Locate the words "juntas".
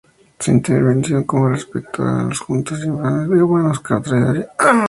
2.39-2.79